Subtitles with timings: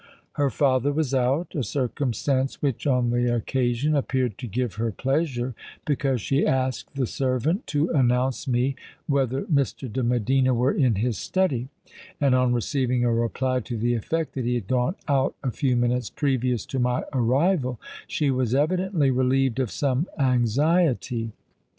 [0.31, 5.53] Her father was out—a circumstance which, on the occasion, appeared to give her pleasure;
[5.85, 8.75] because she asked the servant who announced me,
[9.05, 9.93] whether Mr.
[9.93, 11.67] de Medina were in his study;
[12.19, 15.75] and on receiving a reply to the effect that he had gone out a few
[15.75, 21.31] minutes previous to my arrival, she was evidently relieved of some anxiety.